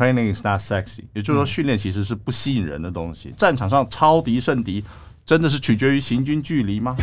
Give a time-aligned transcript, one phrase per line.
[0.00, 3.34] training is not sexy，也就是说训练其实是不吸引人的东西。
[3.36, 4.82] 战场上超敌胜敌，
[5.26, 6.96] 真的是取决于行军距离吗？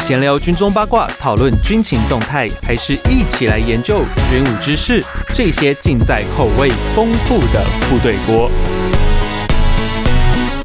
[0.00, 5.00] 闲聊军中八卦，讨论军情动态，还是一起来研究军武知识？
[5.28, 8.50] 这些尽在口味丰富的部队锅。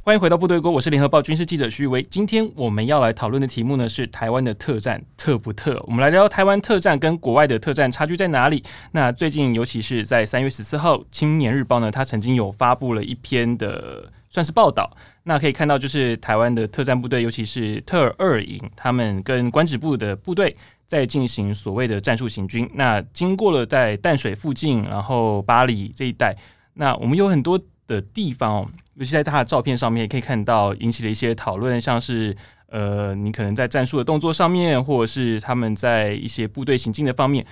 [0.08, 2.02] 欢迎回到部队锅，我是联合报军事记者徐威。
[2.02, 5.84] 今天我们要来讨论的题目呢是台湾的特战特不特？
[5.86, 8.64] 我们来聊聊台湾特战跟国外的特战差距在哪里？
[8.94, 14.90] 那最近尤其是在三月十四号，《青年日报》呢，它曾经有发布了一篇的算是报道。
[15.24, 22.66] 那可以看到，就是台湾的特战部队，尤其是特二营，他们跟关职部的部队在进行所谓的战术行军。
[22.76, 26.34] 那经过了在淡水附近，然后巴黎这一带，
[26.76, 28.72] 那我们有很多的地方。
[28.98, 32.36] 尤其在他的照片上面，也可以看到引起了一些讨论，像是
[32.70, 37.46] 呃，你可能在战术的动作上面，或者是他们在一些部队行进的方面，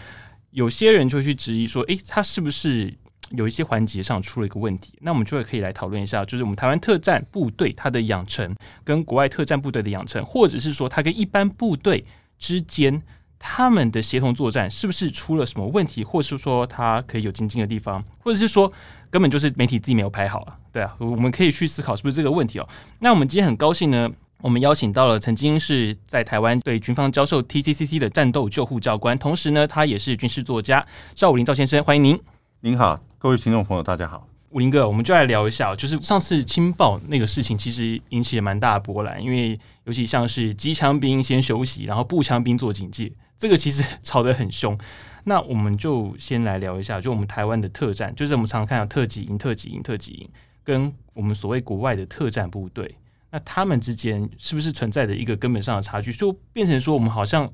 [0.50, 2.92] 有些人就去质疑说，诶，他是不是
[3.30, 4.98] 有一些环节上出了一个问题？
[5.02, 12.06] 那我们就会可以来讨论一下，就是我们台湾特战部队它的养成，跟国外特战部队的养成，或者是说它跟一般部队
[12.40, 13.04] 之间。
[13.40, 18.72] 他们的协同作战是不是出了什么问题，或是说他可以有精进的地方，或者是说
[19.10, 20.58] 根本就是媒体自己没有拍好了？
[20.72, 22.68] 对啊，我们可以去思考是不是这个问题哦。
[23.00, 24.10] 那我们今天很高兴呢，
[24.42, 32.20] 我们邀请到了曾经是在台湾对军方教授 TCCC 的战斗救护教官，同时呢，他也是军事作家赵武林赵先生，欢迎您。
[32.62, 34.28] 您好，各位听众朋友，大家好。
[34.50, 43.12] 武林哥，我们就来聊一下，就是上次青报那个事情，其实引起了蛮大的波澜，因为尤其像是机枪兵先休息，然后步枪兵做警戒。
[43.38, 44.78] 这个其实 吵得很凶，
[45.26, 50.30] 那我们就先来聊一下，就我们台湾的特战，就是我们常常看到特级营、特级营、特级营，
[50.64, 52.98] 跟我们所谓国外的特战部队，
[53.32, 56.14] 那他们之间是不是存在着一个根本上的差距？
[56.14, 57.52] 就变成说，我们好像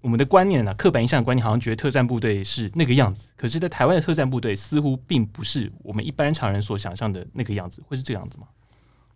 [0.00, 8.46] 我们的观念啊，刻板印象的观念，好像觉得特战部队是那个样子，可是，在台湾的特战部队似乎并不是我们一般常人所想象的那个样子，会是这样子吗？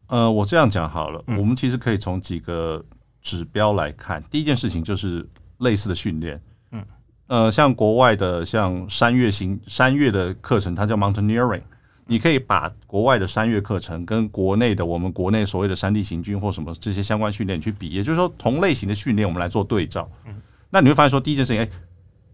[0.07, 2.85] 呃，我这样讲好了，嗯、我们其实可以从几个
[3.21, 5.29] 指标来看，第一件事情就是。
[5.59, 6.41] 类似的训练，
[6.73, 6.85] 嗯，
[7.27, 11.63] 呃，像国外的像山岳型山岳的课程，它叫 mountaineering。
[12.11, 20.11] 你可以把国外的山岳课程跟国内的我们国内所谓的山地行军或什么这些相关训练去比，也就是说同类型的训练，我们来做对照。
[20.27, 20.35] 嗯，
[20.71, 21.69] 那你会发现说，第一件事情，哎，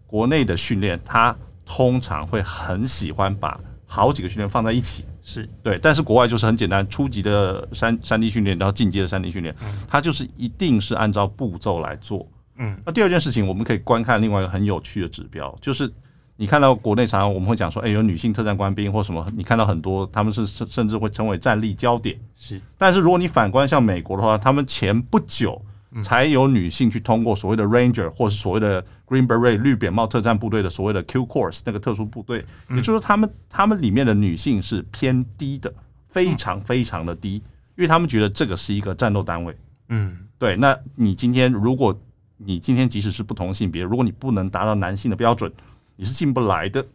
[0.07, 5.49] 国内的训练它通常会很喜欢把好几个训练放在一起，是。
[5.61, 9.53] 对，但是国外就是很简单，初级的山山地训练，然后进阶的山地训练，
[9.89, 12.25] 它就是一定是按照步骤来做。
[12.57, 15.91] 嗯，那第二件事情，我们可以观看另外一个很有趣的指标，就是
[16.37, 22.17] 你看到国内常常我们会讲说，哎，有女性特战官兵或什么，你看到很多他们是甚甚至会成为战力焦点。
[22.35, 25.61] 是，但是如果你反观像美国的话，他们前不久
[26.03, 35.73] 才有女性去通过所谓的 Ranger 或是所谓的 Green Beret 绿扁帽特战部队的所谓的 Q Course 那个特殊部队，也就是说，他们他们里面的女性是偏低的，
[36.09, 37.35] 非常非常的低，
[37.77, 39.55] 因为他们觉得这个是一个战斗单位。
[39.87, 40.57] 嗯，对。
[40.57, 41.97] 那你今天如果
[42.37, 45.51] 你今天即使是不同性别，如果你不能达到男性的标准，
[45.95, 46.85] 你是进不来的。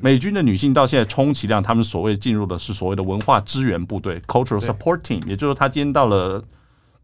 [0.00, 6.42] 美军的女性到现在充其量，他们所谓进入的是所谓的文化支援部队 （cultural support team），也就是说，他今天到了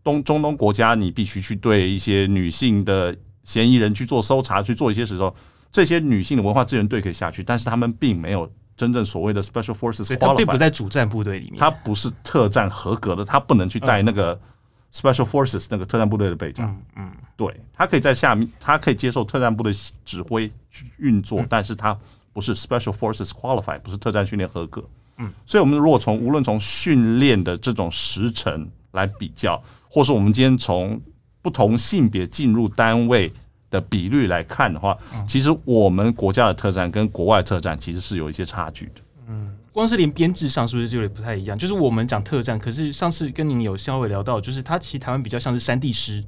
[0.04, 5.34] 东中东国家，你必须去对一些女性的嫌疑人去做搜查，去做一些时候，
[5.72, 14.38] 这些女性的文化支援队可以下去，但是他们并没有真正所谓的 special forces，他并不在主战部队里面，他不是特战合格的，他不能去带那个。
[14.93, 19.71] Special Forces 那个特战部队的备长，嗯，对，他可以在下面，他可以接受特战部队
[20.04, 21.97] 指挥去运作，但是他
[22.32, 24.82] 不是 Special Forces Qualified，不是特战训练合格，
[25.19, 30.98] 嗯，所以我们如果从无论从训练的这种时程来比较，或是我们今天从
[31.43, 33.31] 不同性别进入单位
[33.71, 34.97] 的比率来看的话，
[35.27, 39.54] 其实我们国家的特战跟国外特战其实是有一些差距的，嗯。
[39.72, 41.56] 光是连编制上是不是就有点不太一样？
[41.56, 46.24] 就是我们讲特战，可是上次跟您有稍微聊到，就是它其实台湾比较像是山地师。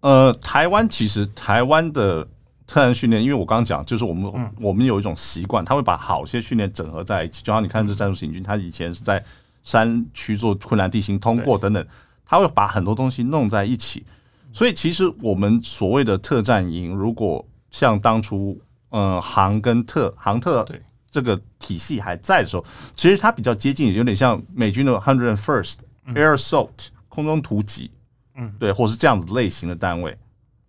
[0.00, 2.24] 呃，台湾其实台湾的
[2.66, 7.42] 特战训练，因为我刚刚讲，就是我们、嗯、我们有一种习惯，他会把好些训练整合在一起。
[7.42, 9.22] 就像你看这战术行军，他以前是在
[9.62, 11.86] 山区做困难地形通过等等，
[12.24, 14.06] 他会把很多东西弄在一起。
[14.52, 18.58] 所以其实我们所谓的特战营，如果像当初
[18.90, 20.80] 呃航跟特航特对。
[21.10, 22.64] 这个体系还在的时候，
[22.94, 25.76] 其实它比较接近，有点像美军的 Hundred First
[26.08, 27.90] Air Assault 空中突击，
[28.34, 30.16] 嗯，对，或是这样子类型的单位。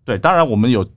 [0.05, 0.89] 对，当然我们有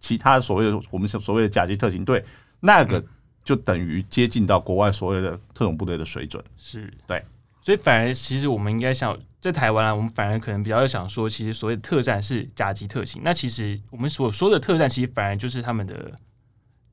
[0.00, 2.24] 其他所谓的我们所谓的甲级特勤队，
[2.60, 3.04] 那个
[3.44, 6.42] 就等于接近到国外所谓的特种部队的水准。
[6.56, 7.22] 是对，
[7.60, 16.12] 所以反而其实我们应该想在台湾啊，我们反而可能比较想说，其实所谓的特战是甲级特勤，那其实我们所说的特战，其实反而就是他们的。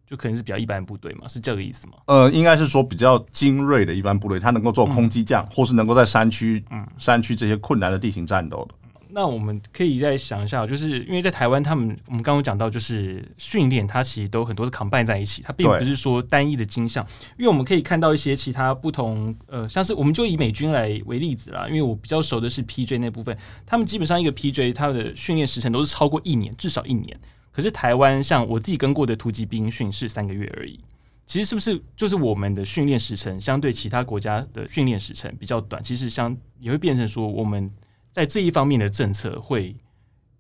[0.06, 1.94] 就可能是比较一般部队嘛，是这个意思吗？
[2.06, 8.76] 呃，应该是说比较精锐的一般部队，它能够做空机降，嗯、或是能够在山区、嗯、山区这些困难的地形战斗的。
[9.16, 17.06] 那我们可以再想一下，就是因为在台湾，他们我们刚刚讲到，就是训练它其实都很多是 combine 在一起，它并不是说单一的金项。
[17.38, 27.16] 因为我们可以看到一些其他不同，呃，像是我们就以美军来为例子啦，因为我比较熟的是 PJ 那部分，他们基本上一个 PJ 它的训练时程都是超过一年，至少一年。
[27.54, 30.78] 可是台湾像我自己跟过的突击兵训是三个月而已。
[31.26, 35.82] 其实是不是就是我们的训练时程相对其他国家的训练时程比较短？
[35.82, 37.72] 其实相也会变成说我们。
[38.14, 39.76] 在这一方面的政策会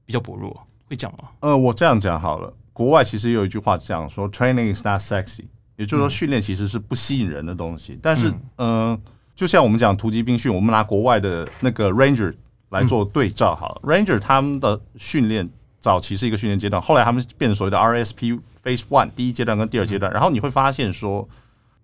[0.05, 0.55] 比较薄弱，
[0.85, 1.29] 会讲吗？
[1.39, 2.53] 呃，我这样讲好了。
[2.71, 5.45] 国外其实有一句话这样说：“Training is not sexy”，
[5.75, 7.93] 也就是说，训练其实是不吸引人的东西。
[7.93, 9.01] 嗯、但是，嗯、呃，
[9.33, 12.35] 就像我们讲突击兵训，我们拿国外的那个 Ranger
[12.69, 13.81] 来做对照好了。
[13.81, 15.49] 嗯、Ranger 他们的训练
[15.83, 20.11] 早期是一个训练阶段，后来他们变成所谓的 RSP Phase One 第一阶段跟第二阶段。
[20.11, 21.27] 然后你会发现说，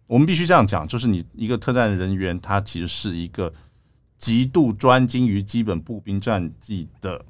[0.07, 3.53] 我们必须这样讲，就是你一个特战人员，他其实是一个。
[4.17, 7.23] 极度专精于基本步兵战技的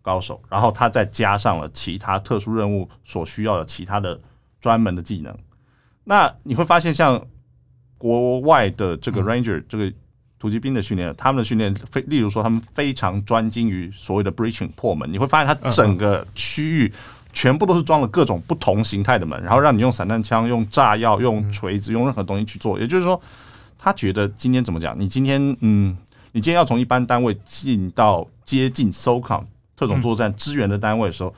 [0.00, 4.18] 高手，然后他再加上了其他特殊任务所需要的其他的
[4.58, 5.36] 专门的技能。
[6.04, 7.26] 那你会发现，像
[7.98, 9.92] 国外的这个 Ranger 这个
[10.44, 15.10] 突击兵的训练，他们的训练非，例如说他们非常专精于所谓的 breaching 破门。
[15.10, 16.92] 你会发现，他整个区域
[17.32, 22.78] 全部都是装了各种不同形态的门，然后让你用散弹枪、用炸药、用锤子、用任何东西去做。
[22.78, 23.18] 也就是说，
[23.78, 24.94] 他觉得今天怎么讲？
[25.00, 25.96] 你今天嗯。
[26.36, 29.44] 你今天要从一般单位进到接近 SOCOM
[29.76, 31.32] 特种作战支援的单位的时候，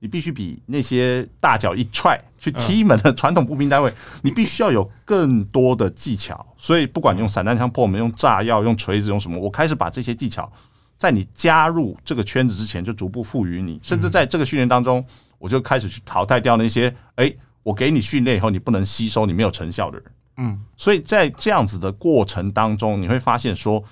[0.00, 3.92] 你必须比那些大脚一踹去踢门的传统步兵单位，
[4.22, 6.46] 你必须要有更多的技巧。
[6.56, 10.50] 所以，不管你用散弹枪破门、用炸药、用锤子、用什么，我开始把这些技巧
[10.96, 15.04] 在你加入这个圈子之前就逐步赋予你，甚至在这个训练当中，
[15.38, 20.12] 我就开始去淘汰掉那些哎，我给你训练以后你不能吸收、你没有成效的人。
[20.36, 23.82] 嗯，所以在这样子的过程当中，你会发现说。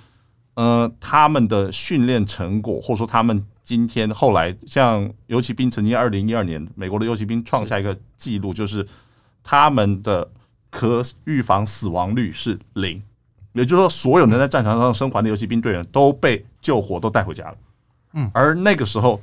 [0.57, 8.87] 呃，他们的训练成果，或者说他们今天后来，像游骑兵曾经二零一二年，美国的游骑兵创下一个记录，就是
[9.43, 10.31] 他们的
[10.71, 13.03] 可预防死亡率是零，
[13.55, 17.57] 也就是说，所有能在战场上生还的游骑兵队员都被救活，都带回家了。
[18.13, 19.21] 嗯，而那个时候，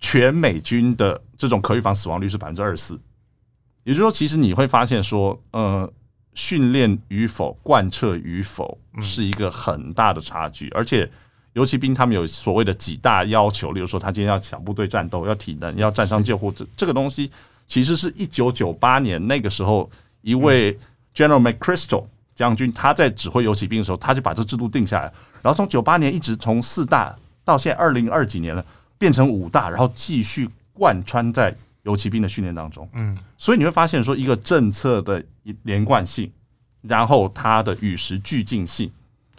[0.00, 2.98] 全美军的这种可预防死亡率是百分之二十四，
[3.84, 5.92] 也就是说，其实你会发现说，呃。
[6.36, 11.08] 训练与否、贯彻与否是一个很大的差距，而且
[11.54, 17.30] 游骑兵他们有所谓的几大要求，例如说他今天要小部队战斗，要体能，要战伤救护，这这个东西
[17.66, 19.90] 其实是一九九八年那个时候
[20.20, 20.78] 一位
[21.14, 22.04] General McChrystal
[22.34, 25.12] 将军他在指挥游骑兵的时候，他就把这制度定下来，
[25.42, 28.64] 然后从九八年一直从四大到现在二零二几年了，
[28.98, 31.52] 变成五大，然后继续贯穿在。
[31.84, 35.22] 游骑兵的训练当中，嗯，所以你会发现说，一个政策的
[35.64, 36.32] 连贯性，
[36.80, 38.90] 然后它的与时俱进性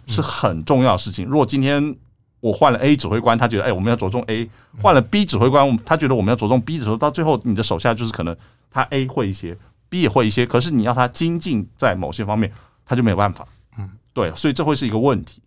[0.06, 1.24] 是很重要的事情。
[1.26, 1.96] 如果今天
[2.40, 4.46] 我换了 A 指挥官，他觉得哎，我们要着重 A；
[4.82, 8.36] 换了 B 指挥官，他觉得我们要着重 B 的时候，到最后你的手下就是可能
[8.70, 9.56] 他 A 会一些
[9.88, 12.52] ，B 也会一些，可是你要他精进在某些方面，
[12.84, 13.46] 他就没有办法。
[13.78, 15.42] 嗯，对，所以这会是一个问题。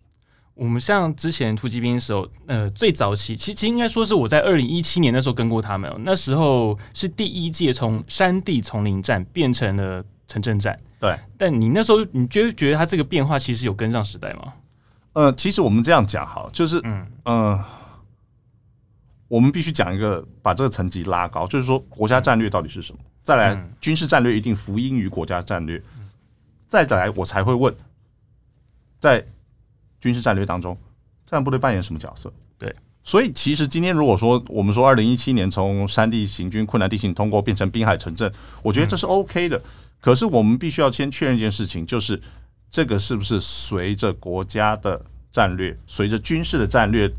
[0.54, 10.78] 我们像之前突击兵的时候，呃，最早期其实应该说是我在二零一七年那时候跟过他们，那时候是第一届从山地丛林战变成了城镇战。
[10.98, 14.52] 对，但你那时候你觉得觉得他这个变化其实有跟上时代吗？
[15.12, 17.64] 呃，其实我们这样讲好，就是嗯呃，
[19.28, 22.98] 我们必须讲一个把这个层级拉高，就是说国家战略到底是什么？
[23.22, 25.82] 再来，军事战略一定福音于国家战略。
[26.68, 27.74] 再来，我才会问
[28.98, 29.26] 在。
[30.02, 30.74] 军事战略当中，
[31.26, 32.32] 作战部队扮演什么角色？
[32.56, 32.74] 对，
[33.04, 39.60] 所以其实今天如果说我们说二零一七年从山地行军困难地形通过变成滨海城镇，我觉得这是 OK 的。
[40.00, 42.18] 可是我们必须要先确认一件事情，就是
[42.70, 45.00] 这个是不是随着国家的
[45.32, 47.10] 战略，随着军事的战略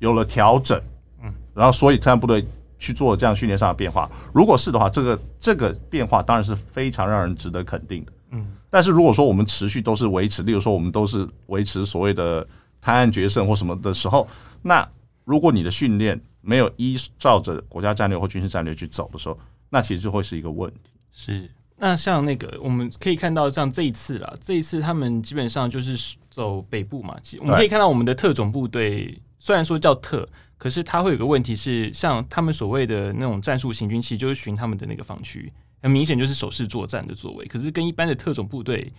[0.00, 0.80] 有了调整？
[1.22, 2.44] 嗯，然后所以特战部队
[2.78, 4.10] 去做这样训练上的变化。
[4.34, 8.12] 如果是的话，这个这个变化当然是非常让人值得肯定的。
[8.32, 8.46] 嗯。
[8.70, 12.46] 但是如果说我们持续都是维持，例如说我们都是维持所谓的
[12.80, 14.28] 贪案决胜或什么的时候，
[14.62, 14.86] 那
[15.24, 19.38] 如果你的训练没有依照着国家战略或军事战略去走的时候，
[19.70, 20.90] 那其实就会是一个问题。
[21.12, 35.52] 是，那像那个我们可以看到，像这一次啦，这一次他们基本上就是走北部嘛，我们可以看到我们的特种部队虽然说叫特，可是它会有个问题是，像他们所谓的那种战术行军，其实就是巡他们的那个防区。
[35.80, 38.92] 很明显就是守势作战的作为，可是跟一般的特种部队，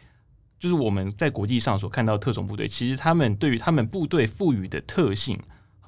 [0.57, 5.37] 就是我们在国际上所看到的特种部队，其实他们对于他们部队赋予的特性，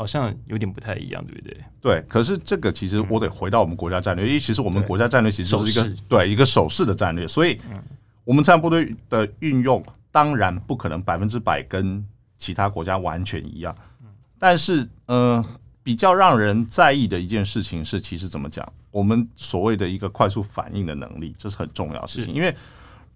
[0.02, 1.58] 好像有点不太一样，对不对？
[1.80, 7.60] 对，可是这个其实我得回到我们国家战略，因为其实我们国家战略其实就是一个对，对一个守势的战略，所以
[8.24, 12.04] 我们特战部队的运用当然不可能百分之百跟
[12.38, 13.76] 其他国家完全一样，
[14.40, 15.38] 但是嗯。
[15.38, 15.46] 呃
[15.84, 22.32] 比较让人在意的一件事情是，其实怎么讲，我们所谓的一个快速反应的能力，这是很重要的事情。
[22.36, 22.52] 因为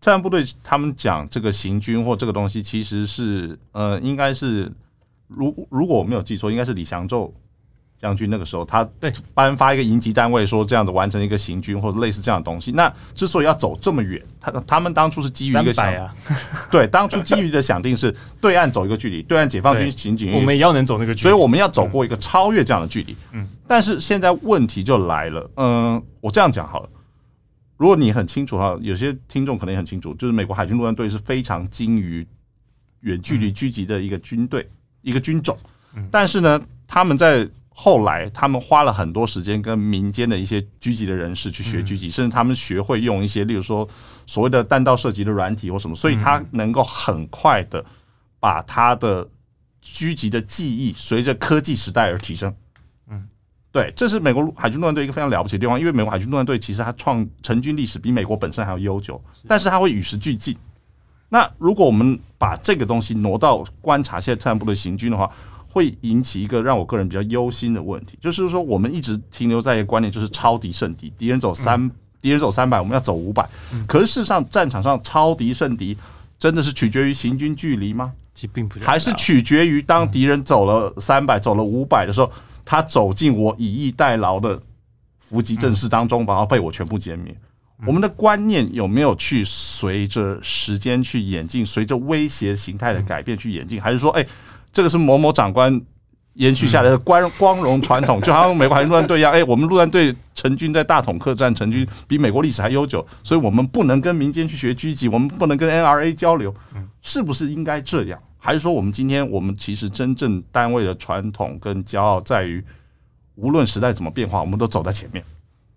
[0.02, 4.72] 特战部队他们讲这个行军或这个东西，其实是呃，应该是
[5.28, 7.34] 如如果我没有记错，应该是李祥宙。
[7.98, 12.74] 将军那个时候，他对颁发一个营级单位，说这样子完成一个行军或者类似这样的东西。
[12.74, 16.14] 那之所以要走这么远，他他们当初是基于一个想，啊、
[16.70, 23.16] 对，当初基于的想定是对岸走一个距离，对岸解放军行警，我们也要能走那个距离，所以我们要走过一个超越这样的距离。
[23.32, 26.90] 嗯，但是现在问题就来了，嗯，我这样讲好了，
[27.78, 32.28] 如果你很清楚哈，有些听众可能也很清楚，就是美国海军陆战队是非常精于
[33.00, 34.70] 远距离狙击的一个军队，
[35.06, 35.56] 一个军种，
[36.10, 43.88] 但是呢，他们在后来，他们花了很多时间跟民间的一些狙击的人士去学狙击，甚至他们学会用一些，例如说
[44.26, 47.86] 所谓的弹道射击的软体或什么，所以他能够很快的
[48.40, 49.30] 把他的
[49.84, 52.52] 狙击的技艺随着科技时代而提升。
[53.08, 53.28] 嗯，
[53.72, 60.58] 对，这是美国海军陆战队一个非常了不起的地方，因为美国海军陆战队其实它创成军历史比美国本身还要悠久，但是它会与时俱进。
[61.30, 65.30] 那如果我们把这个东西挪到观察现在特朗普的行军的话，
[65.68, 71.92] 会引起一个让我个人比较忧心的问题，就是说我们一直停留在一个观念，就是超敌胜敌，敌人走三，
[72.22, 73.46] 敌人走三百，我们要走五百。
[73.86, 75.98] 可是事实上，战场上超敌胜敌
[76.40, 78.14] 真的是取决于行军距离吗？
[78.34, 82.32] 其实并不，还是取决于当敌人走了三百、走了五百的时候，
[82.64, 84.62] 他走进我以逸待劳的
[85.20, 87.36] 伏击阵势当中，然后被我全部歼灭。
[87.86, 94.26] 我们的观念有没有去随着时间去演进，随着威胁形态的改变去演进，还是说，哎？
[94.72, 95.82] 这个是某某长官
[96.34, 99.32] 延续下来的光 光荣传统，就好像美国海军陆战队一样。
[99.32, 106.54] 哎，我们陆战队成军在大统客栈成军，比美国历史还悠久，所以我们不能跟民间去学狙击，我们不能跟 NRA 交流，
[107.02, 108.20] 是不是应该这样？
[108.38, 112.62] 还是说我们今天我们其实真正单位的传统跟骄傲在于，
[113.36, 115.24] 无论时代怎么变化，我们都走在前面。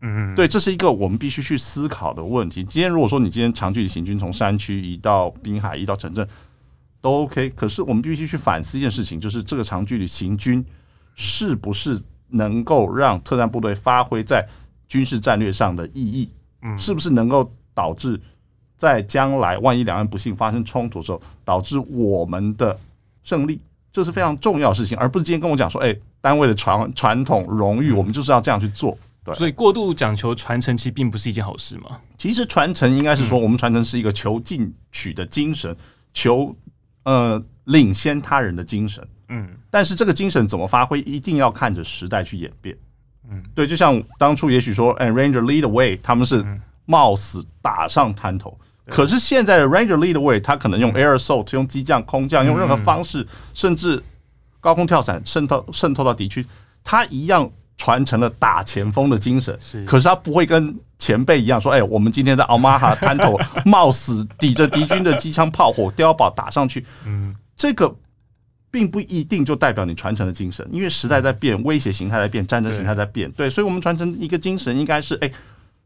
[0.01, 2.63] 嗯，对，这是一个我们必须去思考的问题。
[2.65, 6.27] 今天如果说你今天长距离行军从山区移到滨海，移到城镇。
[7.01, 10.65] 都 OK，可是我们必须去反思一件事情，就是这个长距离行军
[11.15, 11.97] 是不是
[12.31, 14.45] 能够让特战部队发挥在
[14.89, 16.29] 军事战略上的意义？
[16.63, 18.21] 嗯，是不是能够导致
[18.77, 22.77] 在将来万一两岸不幸发生冲突的时候，导致我们的
[23.23, 23.61] 胜利？
[23.93, 28.99] 这是非常重要的事情，而不是今天跟我讲说，哎，单位的传传统荣誉，我们就是要这样去做。
[29.35, 32.01] 对，所以过度讲求传承，其实并不是一件好事嘛。
[32.17, 35.77] 其实传承应该是说，我们传承是一个求进取的精神，
[36.13, 36.57] 求。
[37.05, 42.77] 呃，领先他人的精神，嗯，但是这个精神怎么发挥，一定要看着时代去演变，
[43.31, 46.45] 嗯，对，就像当初也许说，哎，Ranger lead the way，他们是
[46.85, 48.59] 冒死打上滩头，
[48.89, 54.03] 可是现在的 Ranger lead the way，他可能用 air assault，用机降、空降，用任何方式，甚至
[54.61, 56.45] 高空跳伞渗透渗透到敌区，
[56.85, 57.51] 他一样。
[57.79, 67.95] 传承了打前锋的精神，是，可是他不会跟前辈一样说：“哎，我们今天在奥马哈滩头冒死抵着敌军的机枪炮火碉堡打上去。”嗯，这个
[68.71, 73.31] 并不一定就代表你传承的精神，因为时代在变，威胁形态在变，战争形态在变。
[73.31, 75.31] 对，所以，我们传承一个精神应该是：哎，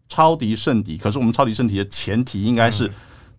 [0.09, 0.97] 超敌胜敌。
[0.97, 2.91] 可是，我们超敌胜敌的前提应该是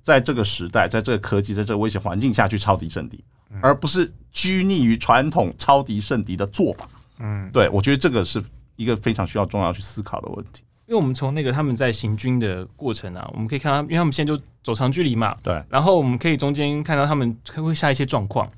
[0.04, 3.24] 在这个时代，在这个科技，在这个威胁环境下去超敌胜敌，
[3.62, 6.88] 而不是拘泥于传统超敌胜敌的做法。
[7.20, 8.44] 嗯，对，我觉得这个是
[8.76, 10.64] 一个非常需要重要去思考的问题。
[10.86, 15.64] 因为我们从那个他们在行军的过程啊，我们可以看到，因为他们现在就走长距离嘛，对。
[15.70, 18.52] 然后我们可以中间看到他们会下一些状况。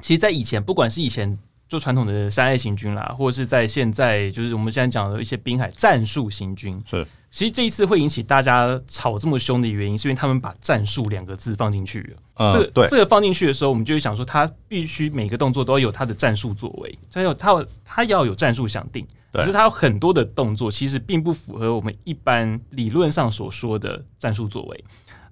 [0.00, 7.06] 其实，在以前，不管是以前就传统的山隘行军啦，或者是在现在，就是我们现在讲的一些滨海战术行军，是。
[7.30, 12.16] 其实这一次会引起大家吵这么凶的原因，是因为他们把“战术”两个字放进去了。
[12.34, 19.06] 嗯，这个，这个放进去的时候，我们就会想说，他必须每个动作都要有他的战术作为，他有他他要有战术想定。
[19.32, 24.84] 可是他有很多的动作，其实并不符合我们一般理论上所说的战术作为。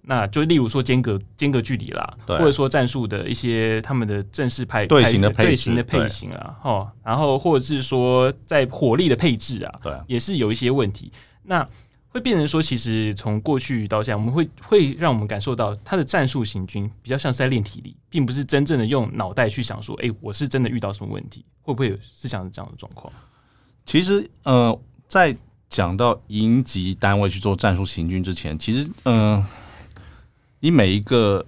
[0.02, 11.10] 那就例如说间隔间隔距离啦，或者说战术的一些他们的正式派队形的队形的配型啊，哈，然后或者是说在火力的配置啊，对，也是有一些问题。
[11.42, 11.68] 那
[12.18, 23.12] 会变成说，其实从过去到现在，我们会会让我们感受到他的战术行军比较像是在练体力，并不是真正的用脑袋去想说，哎，我是真的遇到什么问题，会不会有是像这样的状况？
[23.84, 25.34] 其实，呃，在
[25.68, 29.44] 讲到营级单位去做战术行军之前，其实，嗯、
[30.60, 31.46] 你每一个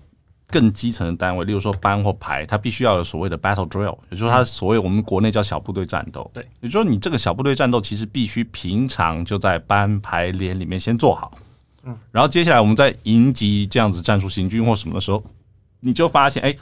[0.51, 6.31] 更基层的单位，例如说班或排，它必须要有所谓的 battle drill，也就是说它所谓我们国内叫小部队战斗。
[6.35, 11.33] 对，也就是说你这个小部队战斗其实必须平常就在班排连里面先做好。
[11.85, 15.23] 嗯，然后接下来我们在营级这样子战术行军或什么的时候，
[15.81, 16.55] 你就发现哎，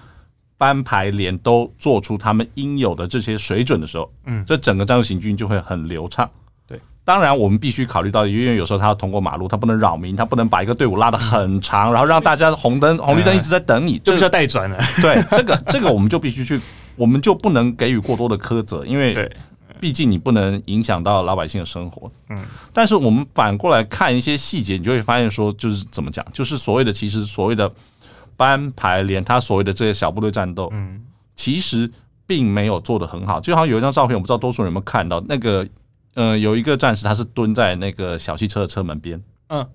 [0.56, 6.30] 班排连都做出他们应有的这些水准的时候，嗯，这整个战术行军就会很流畅。
[7.08, 14.78] 当然，我们必须考虑到，因为有时候他要通过马路，他不能扰民，他不能把一个队伍拉得很长，然后让大家红灯、红绿灯一直在等你，这就要带转了。
[15.00, 16.60] 对，这个 这个我们就必须去，
[16.96, 19.26] 我们就不能给予过多的苛责，因为
[19.80, 22.12] 毕竟你不能影响到老百姓的生活。
[22.28, 27.72] 嗯，但是我们反过来看一些细节，你就会发现说，就是怎么讲，就是所谓的其实所谓的
[28.36, 31.00] 班排连，他所谓的这些小部队战斗，嗯，
[31.34, 31.90] 其实
[32.26, 33.40] 并没有做得很好。
[33.40, 35.66] 就好像有一张照片，我不知道多数人有没有看到那个。
[36.14, 39.22] 嗯、呃，有一个战士，他是蹲在那个小汽车的车门边。
[39.48, 39.66] 嗯，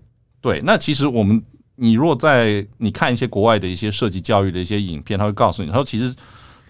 [0.41, 0.61] 对。
[0.65, 1.41] 那其实我们，
[1.75, 6.13] 你如果在你看一些国外的一些射击教育的一些影片，他会告诉你，他说其实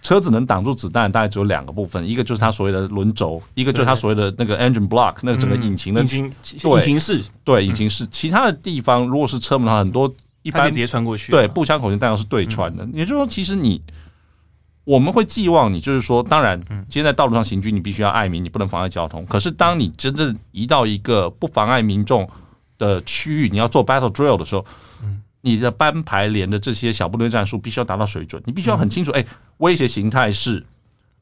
[0.00, 8.06] 车子能挡住子弹，大概只有两个部分，一个就是他所谓的轮轴，一个就是他所谓的那个 engine block，那个整个引擎的引擎引擎室，对，引擎室。
[8.06, 12.86] 其他的地方，如果是车门的话，很多一般直接穿过去，对，步枪口径弹药是对穿的。
[12.92, 13.80] 也就是说，其实你。
[14.84, 19.24] 我们会寄望你，就是说，当然，今天在道路上行军，你必须要爱民，你不能妨碍交通。
[19.26, 22.28] 可是，当你真正移到一个不妨碍民众
[22.78, 24.64] 的区域，你要做 battle drill 的时候，
[25.40, 29.24] 你的班排连的这些小部队战术必须要达到水准，你必须要很清楚，哎，
[29.58, 30.64] 威胁形态是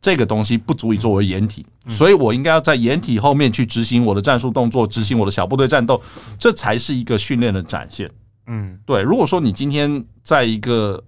[0.00, 6.02] 这个东西不足以作为掩体，所以我应该要在掩体后面去执行我的战术动作，执行我的小部队战斗，
[6.36, 8.10] 这才是一个训练的展现。
[8.48, 9.02] 嗯，对。
[9.02, 11.00] 如果说你今天在一个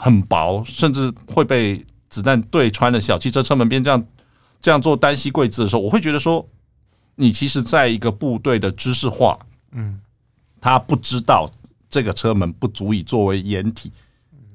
[0.00, 4.06] 很薄，甚至会被子弹对穿的小汽车车门边这样
[4.60, 6.48] 这样做单膝跪姿的时候，我会觉得说，
[7.16, 9.36] 你其实在一个部队的知识化，
[9.72, 10.00] 嗯，
[10.60, 11.50] 他不知道
[11.90, 13.92] 这个车门不足以作为掩体，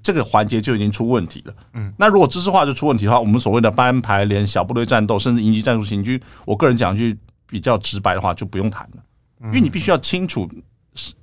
[0.02, 1.54] 这个环节就已经出问题了。
[1.74, 9.04] 嗯，那如果知识化就出问题的话，我们所谓的班排连小部队战斗，甚至营级战术行军，我个人讲句比较直白的话，就不用谈了，
[9.48, 10.50] 因为你必须要清楚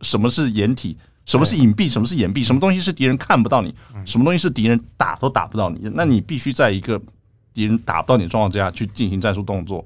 [0.02, 0.98] 什么是掩体。
[1.30, 1.88] 什么是隐蔽？
[1.88, 2.44] 什么是掩蔽？
[2.44, 3.72] 什么东西是敌人看不到你？
[4.04, 5.88] 什么东西是敌人打都打不到你？
[5.94, 7.00] 那你必须在一个
[7.54, 9.84] 敌人打不到你的状况之下去进行战术动作，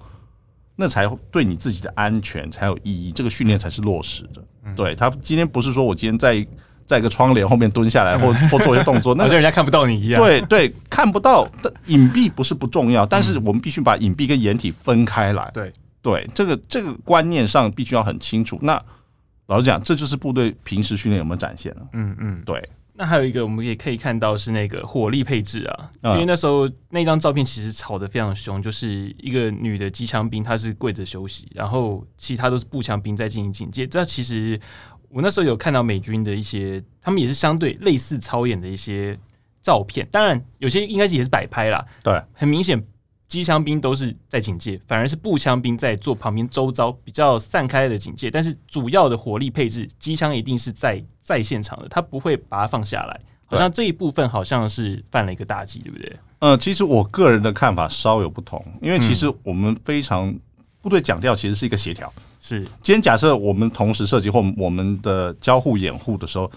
[0.76, 3.12] 那才对你自己的安全才有意义。
[3.12, 4.42] 这个训练才是落实的。
[4.74, 6.46] 对，他今天不是说我今天在
[6.86, 10.22] 在一个窗帘后面蹲下来， 或或做一些动作，那好像人家看不到你一样。
[10.22, 15.50] 对对，看不到的隐蔽不是不重要，但是我们必须把隐蔽跟掩体分开来。
[15.52, 18.58] 对对，这个这个观念上必须要很清楚。
[18.62, 18.82] 那。
[19.46, 21.88] 老实讲，这就是部队平时训练有没有展现了？
[21.92, 22.66] 嗯嗯，对。
[22.96, 33.84] 那还有一个，我们也可以看到是那个火力配置啊，因为那时候那张照片其实吵得非常凶，就是一个女的机枪兵，她是跪着休息，然后其他都是步枪兵在进行警戒。
[33.84, 34.58] 这其实
[35.08, 39.18] 我那时候有看到美军的一些，他们也是相对类似操演的一些
[39.60, 41.84] 照片，当然有些应该是也是摆拍啦。
[42.02, 42.80] 对，很明显。
[43.26, 48.30] 机枪兵都是在警戒，反而是步枪兵在做旁边周遭比较散开的警戒。
[48.30, 53.20] 但是主要的火力配置，机枪一定是在在现场的，他不会把它放下来。
[53.46, 56.16] 好像这一部分好像是犯了一个大忌，对不对？
[56.38, 60.34] 呃，其实我个人的看法稍有不同，因为其实我们非常
[60.80, 62.12] 部队讲调其实是一个协调。
[62.40, 66.50] 是，今天假设我们同时射击或我们的交互掩护的时候，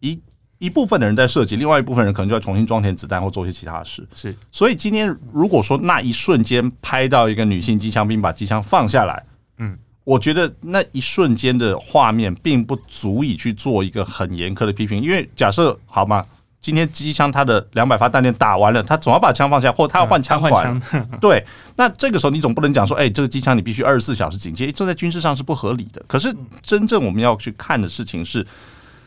[0.00, 0.20] 一。
[0.58, 4.06] 一部分的人在射击，另外一部分人可能就要重新装填子弹或做一些其他的事。
[4.14, 9.22] 是，所以今天如果说那一瞬间拍到一个女性机枪兵把机枪放下来，
[9.58, 15.02] 嗯，我觉得那一瞬间的画面并不足以去做一个很严苛的批评。
[15.02, 16.24] 因为假设好吗？
[16.60, 20.80] 今天机枪它的两百发弹链打完了，他总要把枪放下，或者他要换枪管。
[21.20, 21.44] 对，
[21.76, 26.02] 那这个时候你总不能讲说，哎，这个机枪你必须二十四小时警戒，这在军事上是不合理的。
[26.06, 28.46] 可是真正我们要去看的事情是，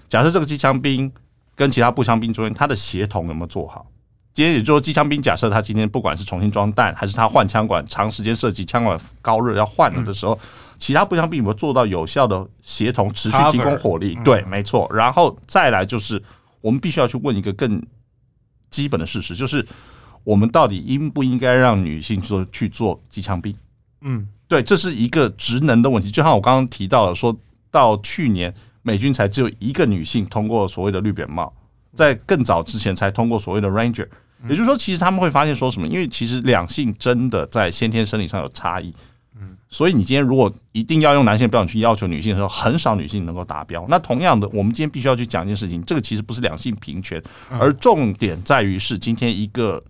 [0.08, 1.12] 假设这个机枪兵。
[1.58, 3.88] 跟其他步枪兵中间，他的协同有没有做好？
[4.32, 10.40] 今天也就是说，机枪兵假设他今天不管是重新装弹，还是他换枪管，长时间射击，枪管高热要换了的时候，
[10.78, 14.16] 其他步枪兵有没有做到有效的协同，持续提供火力？
[14.24, 14.88] 对，没错。
[14.94, 16.22] 然后再来就是，
[16.62, 17.82] 我们必须要去问一个更
[18.70, 19.66] 基本的事实，就是
[20.24, 23.58] 我们到底应不应该让女性做去做机枪兵？
[24.02, 26.12] 嗯，对，这是一个职能的问题。
[26.12, 27.36] 就像我刚刚提到了，说
[27.72, 28.54] 到去年。
[28.88, 31.54] 美军才只有一个女性通过所谓的绿扁帽，
[31.94, 34.08] 在更早之前才通过所谓的 Ranger，
[34.48, 35.86] 也就是说，其实他们会发现说什么？
[35.86, 38.94] 因为其实两性真的在先天生理上有差异，
[39.38, 43.86] 嗯，所以你今天如果一定要用男性标准去要求女性的时候，很少女性能够达标。
[43.90, 47.22] 那同样的，我们今天必须要去讲一件事情，这个其实不是两性平权，
[47.60, 49.84] 而重点在于是今天一个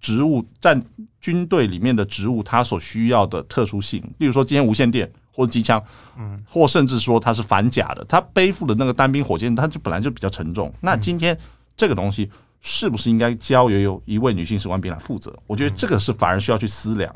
[0.00, 0.82] 职务战
[1.20, 5.08] 军队里面的职务，它所需要的特殊性，例如说今天无线电。
[5.34, 5.82] 或者机枪，
[6.16, 10.72] 嗯，或甚至说它是反甲的，它背负的那个单兵火箭，它就本来就比较沉重。
[10.80, 11.36] 那今天
[11.76, 15.36] 这个东西是不是应该交由由一位女性士官兵来负责？
[15.46, 17.14] 我觉得这个是反而需要去思量。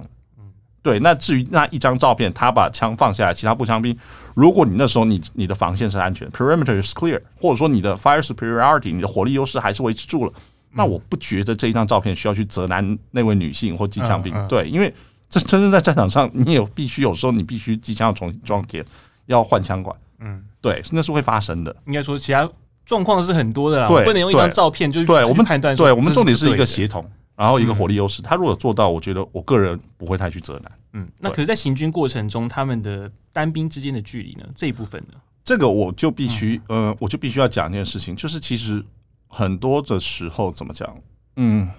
[0.81, 3.94] 对，那至于那一张照片，他把枪放下来，其他步枪兵，
[4.35, 10.33] 如果你那时候你你的防线是安全，perimeter is clear，或者说你的 fire superiority，你的火力优势还是维持住了，
[10.72, 14.33] 那我不觉得这一张照片需要去责难那位女性或机枪兵。
[14.46, 14.94] 对，因为
[15.29, 18.85] 这真正在战场上，你也必须有时候你必须机枪要重新装填，
[19.27, 19.97] 要换枪管。
[20.21, 21.75] 嗯，对，那是会发生的。
[21.87, 22.49] 应该说其他
[22.85, 25.77] 状况是很多的啦，对，不能用一张照片就对我们判断。
[25.77, 27.09] 对我们重点是一个协同。
[27.37, 30.73] 然后一个火力优势，他如果做到，我觉得我个人不会太去责难。
[30.95, 34.45] 嗯，那可是，在行军过程中，他们的单兵之间的距离呢？
[34.57, 35.14] 这一部分呢？
[35.45, 38.85] 这个我就必须，呃，我就必须要讲一件事情，就是其实
[39.29, 40.93] 很多的时候怎么讲？
[41.37, 41.71] 嗯，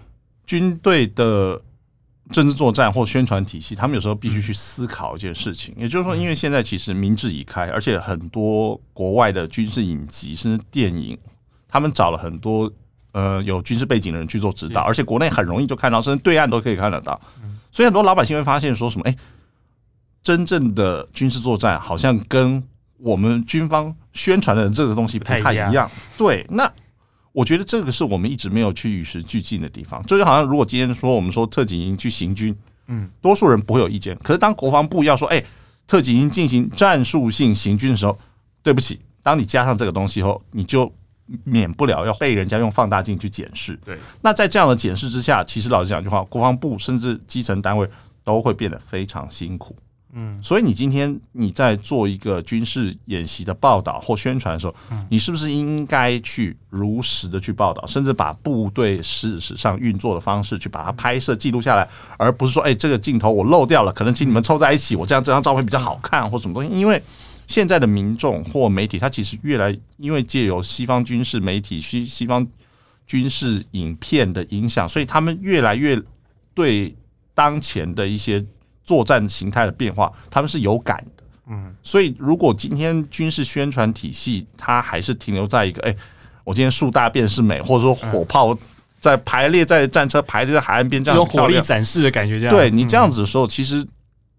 [0.46, 1.62] 军队的
[2.32, 11.18] 政治作战或宣传体系，他们有时候必须去思考一件事情，也就是说，因为现在其实民智已开，而且很多国外的军事影集甚至电影，
[11.68, 12.72] 他们找了很多。
[13.12, 17.20] 呃，有军事背景的人去做指导，而且国内很容易就看到，甚至对岸都可以看得到。
[17.72, 19.16] 所以很多老百姓会发现说什么：哎，
[20.22, 22.64] 真正的军事作战好像跟
[23.00, 25.90] 我们军方宣传的这个东西不太一样。
[26.20, 26.72] 对，那
[27.40, 30.04] 我觉得这个是我们一直没有去与时俱进的地方。
[30.06, 32.54] 就是好像如果今天说我们说特警营去行军，
[32.88, 34.18] 嗯，多数人不会有意见。
[34.24, 35.42] 可是当国防部要说：哎，
[35.88, 38.20] 特警营进行战术性行军的时候，
[38.62, 40.94] 对不起，当你加上这个东西后，你就。
[41.44, 43.80] 免不了要被人家用放大镜去检视。
[43.86, 47.88] 对，那在这样的检视之下，其实老实讲句话，国防部甚至基层单位
[48.24, 49.76] 都会变得非常辛苦。
[50.14, 54.76] 嗯，所以你今天你在做一个军事演习的报道或宣传的时候，
[55.10, 67.02] 你是不是应该去如实的去报道，甚至把部队事实上运作的方式去把它拍摄记录下来，而不是说，哎，这个镜头我漏掉了，可能请你们凑在一起，我这样这张照片比较好看或什么东西，因为。
[67.48, 72.48] 现在的民众或媒体，他其实越来因为借由西方军事媒体、西西方
[73.08, 76.00] 军事影片的影响，所以他们越来越
[76.54, 76.96] 对
[77.34, 78.46] 当前的一些
[78.90, 81.24] 作战形态的变化，他们是有感的。
[81.48, 85.96] 嗯，所以如果今天军事宣传体系它还是停留在一个，哎，
[86.44, 88.58] 我今天树大便是美，或者说火炮
[89.00, 93.88] 在排列在战车排列在海岸边这样，有火力展示的感觉，这样对你这样子的时候，其实。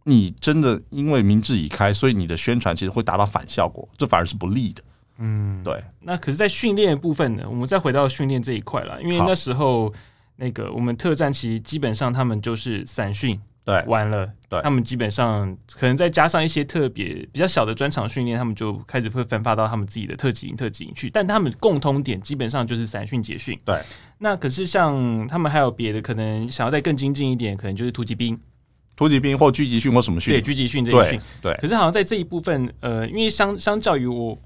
[0.04, 4.82] 你真的因为明智已开，所以你的宣传其实会达到反效果，这反而是不利的。
[5.18, 5.78] 嗯，对。
[6.00, 7.44] 那可是，在训练的部分呢？
[7.46, 9.92] 我们再回到训练这一块了，因为那时候
[10.36, 21.11] 那个我们特战其实基本上他们就是散训，对，完了，对，他们基本上可能再加上一些特别比较小的专场训练，他们就开始会分发到他们自己的特级营、特级营去。
[21.11, 23.59] 但他们共通点基本上就是散训结训。
[23.64, 23.79] 对。
[24.18, 28.38] 那可是像他们还有别的，可能想要再更精进一点，可能就是突击兵。
[28.96, 30.35] 突击兵或狙击训或什么训？
[30.35, 31.20] 对，狙击训这一训。
[31.40, 34.38] 对，可是好像在这一部分，呃，因为相相较于我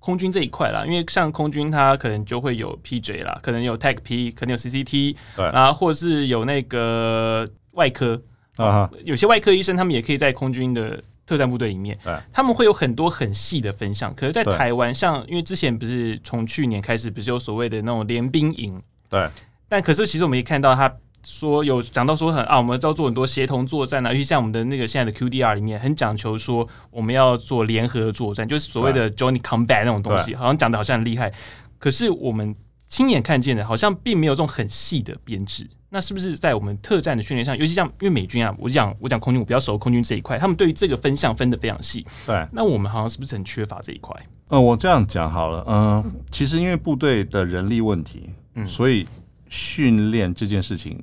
[0.00, 8.20] 空军这一块啦，因为像空军它可能就会有 PJ 啦，可能有 Tech P，可能有 CCT，对啊，或是有那个外科
[8.56, 14.14] 啊，有些外科医生他们也可以在空军的特战部队里面，对，他们会有很多很细的分项。
[14.14, 19.28] 可是，在台湾，像因为之前不是从去年开始，不是有所谓的那种联兵营，对，
[19.68, 20.92] 但可是其实我们也看到他。
[21.24, 31.32] 说有讲到说很啊，我们要做很多协同作战啊，尤其像我们的那个现在的 QDR 里面，很讲求说我们要做联合作战，就是所谓的 Joint Combat 那种东西，好像讲的好像很厉害。
[31.78, 32.52] 可是我们
[32.88, 35.70] 亲眼看见的，好像并没有这种很细的编制。
[35.94, 42.02] 那是不是在我们特战的训练上，尤其像因为美军啊，我讲我讲空军，我比较熟空军这一块，他们对于这个分项分的非常细。
[42.26, 44.16] 对，那我们好像是不是很缺乏这一块？
[44.48, 49.06] 呃，我这样讲好了，嗯、呃，其实因为部队的人力问题，嗯，所以
[49.50, 50.98] 训练这件事情。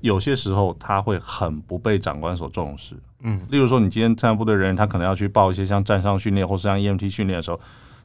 [0.00, 7.60] 有些时候他会很不被长官所重视，嗯，例如说你今天参战部队人员，他可能要去报一些像战伤训练或是像 EMT 训练的时候，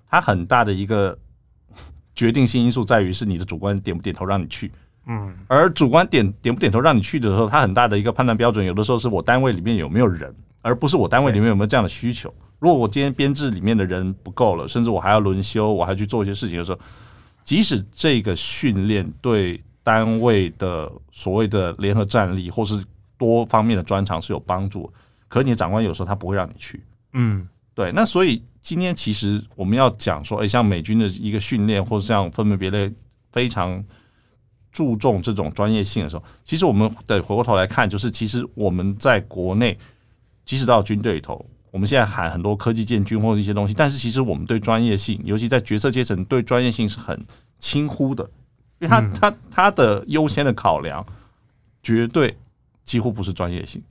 [0.07, 1.17] 他很大的一个
[2.13, 4.69] 决定性因素在于是你的主观点不点头让你去，
[5.07, 12.33] 嗯，而主观点点不点头让你去的时候，他很大的一个判断标准，有的时候是我单位里面有没有人，而不是我单位里面有没有这样的需求。
[12.59, 16.79] 如果我今天编制里面的人不够了，甚至我还要轮休，我还去做一些事情的时候，
[17.43, 19.61] 即使这个训练对。
[19.87, 22.83] 单位的所谓的联合战力，或是
[23.17, 24.91] 多方面的专长是有帮助，
[25.29, 27.89] 可你的长官有时候他不会让你去，嗯，对。
[27.93, 32.91] 那所以今天其实我们要讲说，诶，像美军的一个训练，或者像分门别类
[33.31, 33.81] 非常
[34.77, 39.75] 注重这种专业性的时候，其实我们得回过头来看，就是其实我们在国内，
[40.45, 47.19] 即使到军队里头，我们现在喊很多科技建军或者一些东西，但是其实我们对专业性，尤其在决策阶层，对专业性是很
[47.57, 48.23] 轻忽的。
[48.79, 51.03] 因为他他他的优先的考量，
[51.81, 52.37] 绝对
[52.85, 53.81] 几乎不是专业性，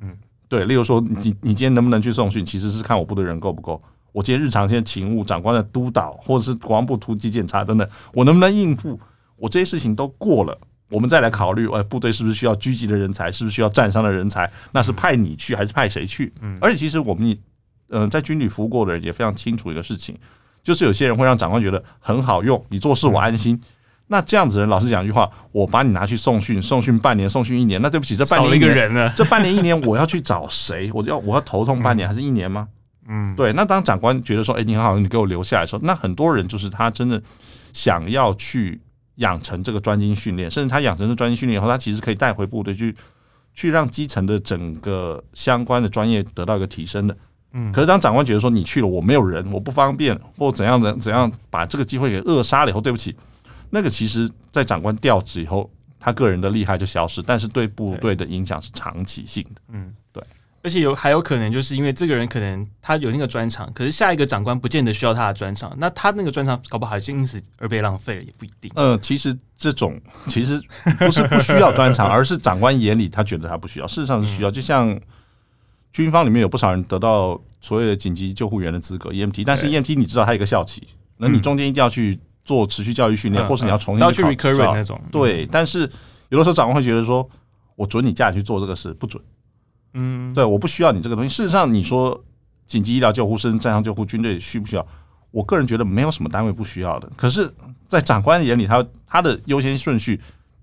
[0.00, 0.16] 嗯，
[0.48, 0.64] 对。
[0.66, 3.82] 例如说，你你今天能不能去送训，其实是看我部队人够不够。
[4.12, 8.98] 我今天日常一些勤务、长官的督导，或者是国防部突击检查等等，我能不能应付？
[9.36, 10.58] 我这些事情都过了，
[10.90, 13.30] 我们再来考虑，哎，部队是不是需要狙击的人才？
[13.30, 14.50] 是不是需要战伤的人才？
[14.72, 16.32] 那是派你去还是派谁去？
[16.40, 17.30] 嗯，而且其实我们，
[17.88, 20.16] 嗯、呃，在军旅服务过的人也非常清楚一个事情，
[20.62, 23.60] 就是有些人会让长官觉得很好用，你做事我安心。
[24.08, 30.90] 那这样子的人，老实讲一句话，我把你拿去送训，送训半年，送训一年，那对不起，这半年一年，这半年一年 我要去找谁？
[30.94, 32.68] 我要我要头痛半年还是一年吗？
[33.08, 33.52] 嗯，对。
[33.52, 37.20] 那当长官觉得说，哎，你很好，你给我留下来的时候，那很多人就是他真的
[37.72, 38.80] 想要去。
[39.16, 42.94] 养成这个专精训练，甚至他养成这专精训练以后，他其实可以带回部队去，
[43.54, 47.16] 去让基层的整个相关的专业得到一个提升的。
[47.52, 53.16] 嗯，可是当长官觉得说你去了，我没有人，我不方便，或怎样的怎样，把这个机会给扼杀了以后，对不起，
[53.70, 59.62] 那个其实，在长官调职以后，他个人的厉害就消失，但是对部队的影响是长期性的。
[59.68, 60.05] 嗯，对。
[60.66, 68.68] 而且有还有可能，就是因为这个人可能他有那个专长，可是下一个长官不见得需要他的专长，那他那个专长搞不好就因此而被浪费了，也不一定。
[68.74, 70.60] 呃，其实这种其实
[70.98, 74.50] 不是 不需要专长，而是长官眼里他觉得他不需要，事实上是需要。
[74.50, 75.00] 就像
[75.92, 80.84] 军方里面有不少人得到所谓的紧急救护员的资格 EMT，但是 EMT 你知道他有一个校期，
[81.18, 85.00] 那你中间一定要去做持续教育训练，或是你要重新去 recurrent 那种。
[85.12, 85.88] 对，但是
[86.30, 87.30] 有的时候长官会觉得说，
[87.76, 89.22] 我准你假去做这个事，不准。
[89.98, 91.34] 嗯，对，我不需要你这个东西。
[91.34, 92.22] 事实上，你说
[92.66, 94.86] 紧急医疗救护、甚至战伤救护、军队需不需要？
[95.30, 97.10] 我个人觉得没有什么单位不需要的。
[97.16, 97.50] 可是，
[97.88, 100.20] 在长官眼里，他他的优先顺序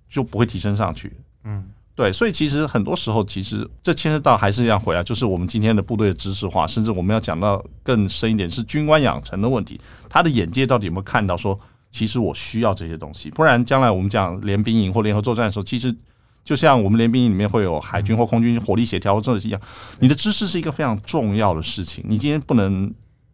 [0.07, 1.11] 就不会提升上去。
[1.43, 1.65] 嗯，
[1.95, 9.79] 对，所以其实很多时候，其实这牵涉到还是要回来，就是我们今天的部队的知识化，甚至我们要讲到更深一点，是军官养成的问题。
[10.09, 13.31] 他的眼界到底有没有看到说，其实我需要这些东西？
[13.31, 15.95] 不然，将来我们讲联兵营或联合作战的时候，其实。
[16.43, 19.62] 就像我们联兵营里面会有海军或空军火力协调，这是一样。
[19.99, 22.03] 你的知识是一个非常重要的事情。
[22.06, 22.93] 你今天不能，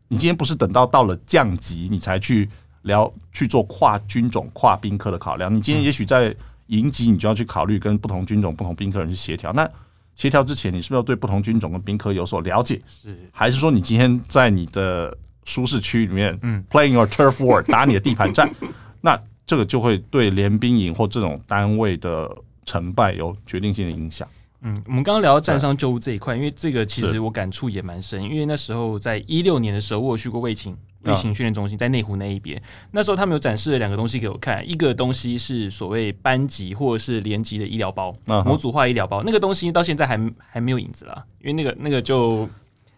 [0.09, 2.47] 你今天不是等到到了降级你才去
[2.83, 5.53] 聊去做跨军种、跨兵科的考量。
[5.53, 6.35] 你今天也许在
[6.67, 9.51] 营级，你就要去考虑跟不同军种、不同兵科人去协调。
[9.53, 9.67] 那
[10.13, 12.79] 协调之前，你是不是要对不同军种跟兵科有所了解？
[12.85, 18.47] 是，还是说你今天在你的舒适区里面，嗯，playing your turf war，打你的地盘战？
[19.01, 22.29] 那这个就会对联兵营或这种单位的。
[22.69, 24.27] 成败有决定性的影响。
[24.61, 28.21] 嗯，我们刚刚聊到战伤救护这一块，因为这个其实我感触也蛮深。
[28.21, 32.61] 因为那时候在一六年的时候，我有去过卫勤卫勤训练中心，在内湖那一边。
[32.91, 39.23] 那时候他们有展示了两个东西给我看，一个东西是所谓班级或者是连级的医疗包，模组化医疗包。
[39.23, 42.39] 那个东西到现在还还没有影子了，因为那个那个就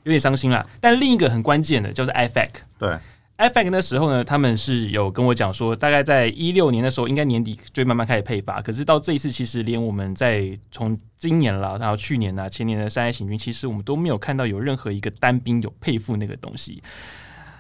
[0.03, 0.67] 有点伤心了。
[0.79, 2.97] 但另一个很关键的叫做 IFAC，对。
[3.41, 8.62] IFAK 那时候呢，他们是有跟我讲说，大概在一六年的时候，应该年底就慢慢开始配发。
[8.62, 16.84] 可是到这一次，其实连我们在从今年啦，然后去年啊、前年的三 A 行军，其实我们都没有看到有任何一个单兵有配付那个东西。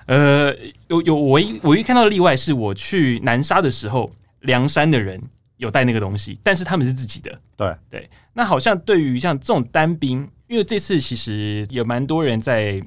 [0.05, 0.55] 呃，
[0.87, 5.19] 有有唯一唯一看到的例外是我去南沙的时候，梁山的人
[5.57, 7.41] 有带那个东西，但是他们是自己的。
[7.57, 12.79] 对对，那好像对于像这种单兵，因为这次其实有蛮多人在。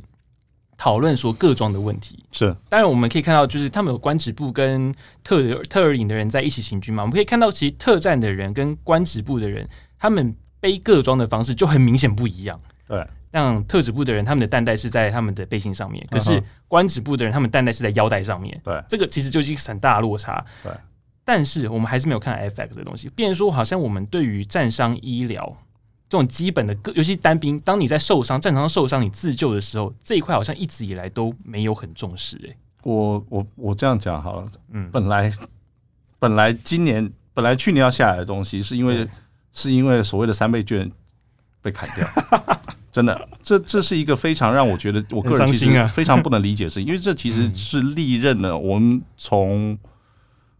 [0.76, 7.02] 讨论说各装的问题是，当然我们可以看到，就是他们有官职部跟特特尔营的人在一起行军嘛。
[7.02, 9.66] 我们可以看到，其实特战的人跟官职部的人，
[9.98, 12.60] 他们背各装的方式就很明显不一样。
[12.88, 18.60] 对，像特指部的人，他们的弹带是在他们的背心上面，可是官职部的人，他们弹带是在腰带上面。
[18.64, 20.44] 对，这个其实就是一个很大的落差。
[20.62, 20.72] 对，
[21.24, 25.56] 但是我们还是没有看 IFAK 的东西，变成说好像我们对于战伤医疗。
[26.14, 32.36] 这种基本的，尤其单兵，当你在受伤、战场上受伤，你自救的时候，这一块好像一直以来都没有很重视。
[32.48, 35.32] 哎，我我我这样讲好了，嗯，本来
[36.20, 39.04] 本来今年本来去年要下来的东西，是因为
[39.52, 40.88] 是因为所谓的三倍券
[41.60, 42.06] 被砍掉，
[42.92, 49.76] 真的，这这是一个非常让我觉得我个人其实非常不能理解的事情，因为这其实是历任了我们从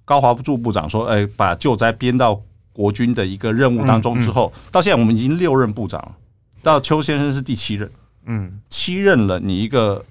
[0.04, 2.42] 高华驻部长说，哎，把救灾编到。
[2.74, 6.16] 国军的一个任务当中之后，到现在我们已经六任部长了，
[6.60, 7.88] 到邱先生是第七任，
[8.26, 10.04] 嗯，七任了，你一个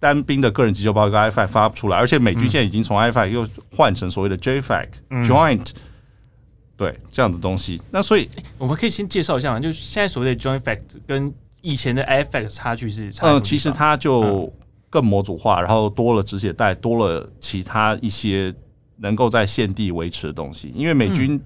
[0.00, 4.88] 单兵的个人急救包一个 IFAK 发不出来，而且美军现在已经从 IFAK 又换成所谓的 JFAK
[5.24, 5.70] Joint，
[6.76, 7.80] 对这样的东西。
[7.92, 8.28] 那所以
[8.58, 13.28] 我们可以先介绍一下嘛，就是现在所谓的 JointFact 跟以前的 IFAK 差距是差？
[13.28, 14.52] 嗯，其实它就
[14.90, 18.52] 更模组化，然后多了止血带，多了其他一些
[18.96, 21.40] 能够在现地维持的东西，因为美军。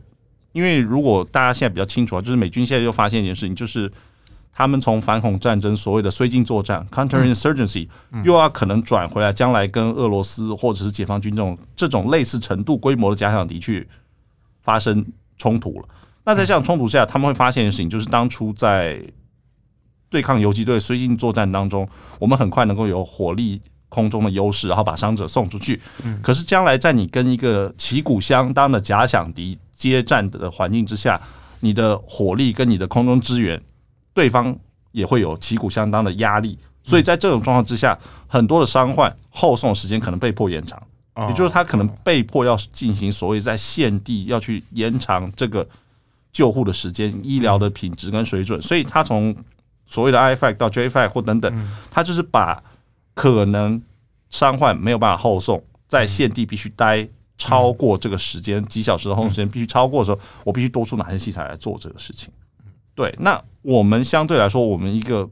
[0.53, 3.91] 因为如果大家现在比较清楚啊，就是美军现在又发现一件事情，就是
[4.53, 7.89] 他们从反恐战争所谓的绥靖作战 （counterinsurgency）
[8.23, 13.89] 又要可能转回来，将来跟俄罗斯或者是解放军这种这种类似程度规模的假想敌去
[14.61, 15.05] 发生
[15.39, 15.89] 冲突了。
[16.25, 19.03] 那在这样冲突下，他们会发现一件事情就是，当初在
[20.09, 21.89] 对抗游击队绥靖作战当中，
[22.21, 23.61] 我们很快能够有火力
[23.93, 25.79] 空中的优势，然后把伤者送出去。
[26.23, 31.21] 可是将来在你跟一个旗鼓相当的假想敌接战的环境之下，
[31.61, 33.63] 你的火力跟你的空中支援，
[34.15, 34.57] 对方
[34.93, 36.59] 也会有旗鼓相当的压力。
[36.83, 40.83] 所以在这种状况之下，很多的伤患后送时间可能被迫延长，
[41.29, 45.69] 也就是他可能被迫要进行所谓在现地要去延长这个
[46.33, 48.61] 救护的时间、医疗的品质跟水准。
[48.61, 49.37] 所以他从
[49.87, 52.61] 所谓的 IFAC 到 JFAC 或等等，他就是把
[53.15, 53.83] 可能
[54.31, 62.33] 伤患没有办法后送，在现地必须待超过这个时间几小时的后送时间必须超过的时候，我必须多出哪些器材来做这个事情。
[62.95, 65.29] 对，那我们相对来说，我们一个。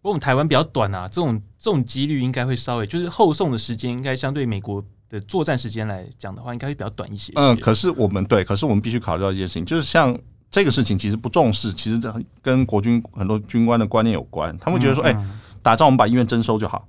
[0.00, 7.32] 不过我们台湾比较短啊，这种这种几率应该会稍微就是后送的时间，应该相对美国的作战时间来讲的话，应该会比较短一些。
[7.36, 10.18] 嗯，可是我们对，可是我们必须考虑到一件事情，就是像
[10.50, 14.58] 这个事情其实不重视，其实这跟国军很多军官的观念有关。
[14.58, 15.24] 他们觉得说，哎、欸，
[15.62, 16.88] 打仗我们把医院征收就好。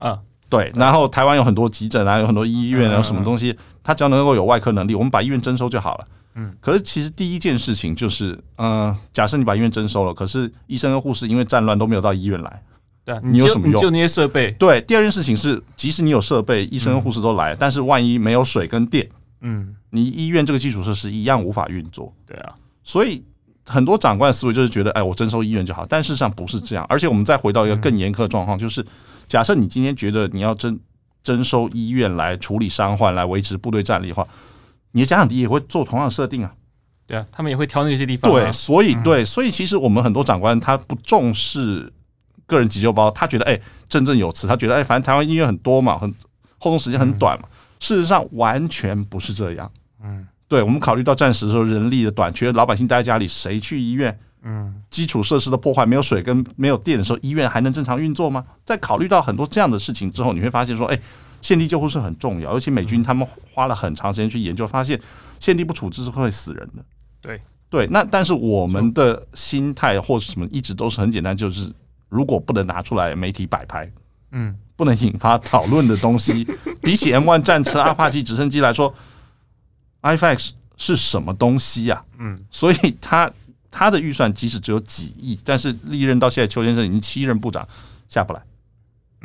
[0.00, 0.70] 嗯，对。
[0.74, 6.04] 然后台湾有很多急诊啊，有很多医院，有什么东西，他只要能够有外科能力，我们把医院征收就好了。
[6.34, 12.62] 嗯，可是其实第一件事情就是，嗯、呃，假设你把医院征收了，可是医生和护士因为战乱都没有到医院来，
[13.04, 13.80] 对啊，你有什么用？
[13.82, 14.52] 就那些设备。
[14.52, 19.08] 对，第二件事情是，即使你有设备，医生和护士都来，但是万一没有水跟电，
[19.40, 22.14] 嗯，你医院这个基础设施一样无法运作。
[22.24, 23.24] 对啊，所以
[23.66, 26.84] 很多长官的思维就是觉得，哎，我征收医院就好，但事实上不是这样。
[26.88, 28.84] 而且我们再回到一个更严苛的状况，就是
[29.26, 30.78] 假设你今天觉得你要征
[31.22, 34.26] 征收医院来处理伤患，来维持部队战力的话。
[34.92, 36.52] 你的假想敌也会做同样的设定啊，
[37.06, 38.28] 对啊，他们也会挑那些地方。
[38.28, 41.92] 对，所以对，所以其实我们很多长官他不重视
[42.44, 46.12] 个人急救包，他觉得哎，振振有词，他觉得哎，反正台湾医院很多嘛，很
[46.58, 47.48] 后动时间很短嘛。
[47.78, 49.70] 事实上完全不是这样。
[50.02, 54.18] 嗯，对，我们考虑到战时的时候人力的短缺，老百姓待在家里，谁去医院？
[54.42, 58.44] 嗯，基础设施的破坏，没有水跟没有电的时候，医院还能正常运作吗？
[58.64, 60.98] 在考虑到很多这样的事情之后，你会发现说，哎。
[61.42, 65.00] 现地救护是很重要，尤其美军他们花了很长时间去研究，发现
[65.38, 66.84] 现地不处置是会死人的。
[67.22, 71.72] 对对，那但是我们的心态或是什么，一直都是很简单，就是
[72.10, 73.90] 如果不能拿出来媒体摆拍，
[74.32, 76.46] 嗯，不能引发讨论的东西，
[76.82, 78.92] 比起 M1 战车、阿帕奇直升机来说
[80.02, 82.04] ，IFAC 是什么东西呀？
[82.18, 83.30] 嗯，所以他
[83.70, 87.66] 他的预算即使只有几亿，但是历任到现在，邱先生已经七任部长
[88.08, 88.42] 下不来。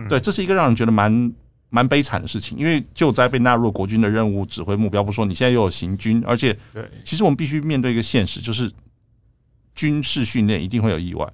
[0.09, 1.33] 对，这是一个让人觉得蛮。
[1.71, 6.57] 蛮悲惨的事情，因为救灾被纳入国军的任务指挥目标，不说你现在又有行军，而且，
[7.03, 8.71] 其实我们必须面对一个现实，就是
[9.73, 11.27] 军事训练一定会有意外，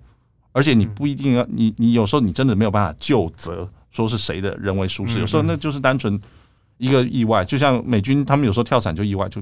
[0.52, 6.20] 而且你不一定要你你有时候你真的没有办法就责，说是谁的人为疏失，有时候那就是单纯
[6.82, 9.42] 一个意外，就像美军他们有时候跳伞就意外就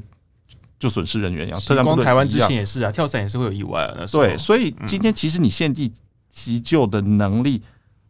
[0.77, 5.91] 就损失人员一样，特战部队台湾之前也是啊，跳伞也是会有意外啊，那对，所以今天其实你现地
[6.29, 7.61] 急救的能力。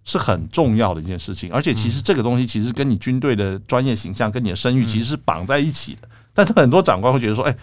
[0.05, 6.07] 是很重要的一件事情，而且其实这个东西其实跟你军队的专业形象、跟你的声誉其实是绑在一起的。
[6.33, 7.55] 但是很多长官会觉得说：“哎，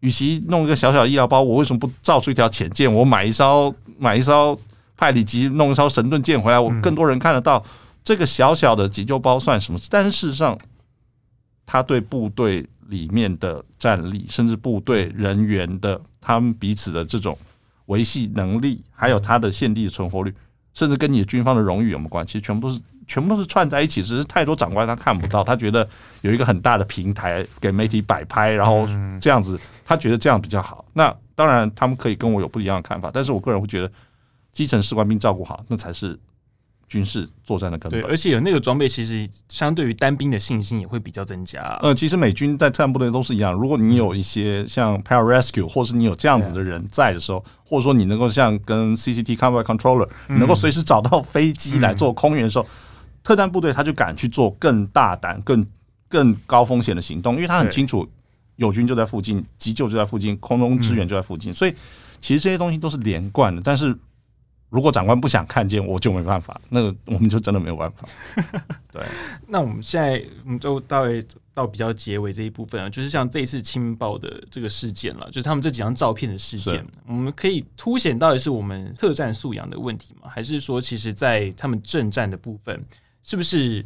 [0.00, 2.92] 与其弄一个小小医疗包，我为什么不造出一条潜舰？
[2.92, 4.58] 我买一艘买一艘
[4.98, 7.64] 派里级，弄一艘神盾舰回来，我更多人看得到
[8.04, 9.78] 这个小小的急救包算什么？
[9.88, 10.58] 但是事实上，
[11.70, 17.36] 他对部队里面的战力，甚至部队人员的他们彼此的这种
[17.86, 20.32] 维系能力，还有他的现地的存活率。”
[20.72, 22.40] 甚至跟你的军方的荣誉有没有关系？
[22.40, 25.86] 全部都是全部都是串在一起，只是太多长官他看不到，他觉得
[26.20, 28.86] 有一个很大的平台给媒体摆拍，然后
[29.20, 30.84] 这样子，他觉得这样比较好。
[30.92, 33.90] 那当然，他们可以跟我有不一样的看法，但是我个人会觉得，
[34.52, 36.18] 基层士官兵照顾好，那才是。
[36.88, 41.78] 军事作战的根本，对，而且有那个装备，其实相对于单兵的信心也会比较增加。
[41.82, 52.66] 呃，其实美军在特战部队都是一样，如果你有一些像 Pararescue，或是你有这样子的人在的时候，或者说你能够像跟 CCT Combat Controller，你能够随时找到飞机来做空援的时候，
[53.22, 55.66] 特战部队他就敢去做更大胆、更
[56.08, 58.08] 更高风险的行动，因为他很清楚
[58.56, 61.74] 友军就在附近，急救就在附近，空中支援就在附近，所以
[62.20, 63.94] 其实这些东西都是连贯的，但是。
[64.70, 66.60] 如果长官不想看见，我就没办法。
[66.68, 68.06] 那个，我们就真的没有办法。
[68.92, 69.02] 对，
[69.46, 71.04] 那我们现在我们就到
[71.54, 80.28] 到比较结尾这一部分啊，就是像这一次青报的这个事件了，就是他们这几张照片的事件，我们可以凸显到底是我们特战素养的问题吗？
[80.30, 82.78] 还是说，其实在他们正战的部分，
[83.22, 83.84] 是不是？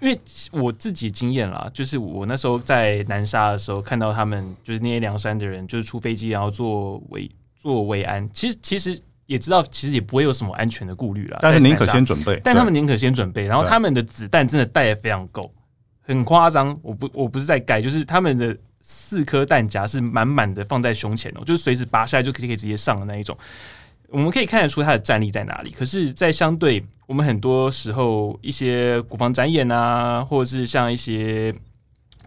[0.00, 0.18] 因为
[0.50, 9.00] 我自己经验啦，就是我那时候在南沙的时候，看到他们就是那些梁山的人，就是出飞机然后做维做维安，其实其实。
[9.30, 12.40] 也知道其实也不会有什么安全的顾虑啦，但是宁可先准备。
[12.42, 15.54] 但他们宁可先准备，然后他们的子弹真的带的非常够，
[16.02, 16.76] 很夸张。
[16.82, 23.38] 我不我不是在盖，就是他们的四颗弹夹是满满的放在胸前哦，就是随时拔下来就可以可以直接上的那一种。
[24.08, 25.70] 我们可以看得出他的战力在哪里。
[25.70, 31.54] 可是，在相对我们很多时候一些国防展演啊，或者是像一些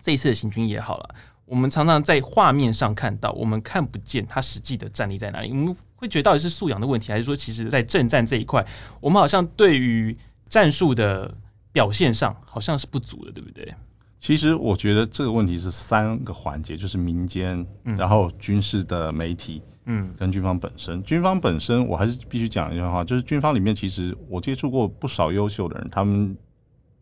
[0.02, 1.10] 这一次的行军也好了，
[1.46, 5.50] 我们常常在画面上看到，我们看不见他实际的战力在哪里。
[5.50, 8.66] 我们会觉得到底是素养的问题，还是说其实在正战这一块，
[9.00, 10.16] 我们好像对于
[10.50, 11.34] 战术的
[11.72, 13.74] 表现上好像是不足的，对不对？
[14.20, 19.62] 其实我觉得这个问题是三个环节，就是民间，然后军事的媒体。
[19.86, 26.38] 嗯，跟军方本身，军方本身，我还是必须讲一句话，就是军方里面其实我接触过不少优秀的人，他们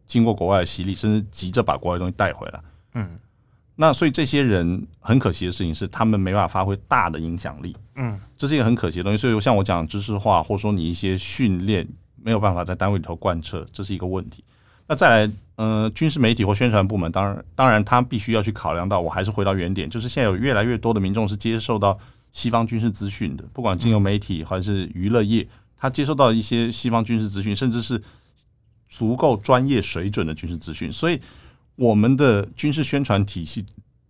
[0.08, 2.60] 经过国外的洗礼，甚至急着把国外的东西带回来。
[2.96, 3.20] 嗯，
[3.76, 7.76] 那所以这些人很可惜的事情是，他们没办法发挥大的影响力。
[7.96, 9.18] 嗯，这是一个很可惜的东西。
[9.18, 11.88] 所以像我讲知识化，或者说你一些训练
[12.22, 14.44] 没有办法在单位里头贯彻，这是一个问题。
[14.88, 21.98] 那再来，呃，军事媒体或宣传部门，当然，当然他必须要去考量到，我还是回到原点，就是现在有越来越多的民众是接受到。
[22.34, 25.46] 西方军事资讯的，不管经由媒体还是娱乐业，
[25.76, 28.02] 他接受到一些西方军事资讯，甚至是
[28.88, 30.90] 足够专业水准的军事资讯。
[30.94, 31.20] 所以，
[31.76, 33.66] 我们的军事宣传体系、